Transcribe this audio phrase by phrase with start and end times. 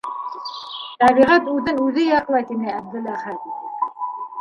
[1.03, 3.49] Тәбиғәт үҙен үҙе яҡлай,- тине Әптеләхәт.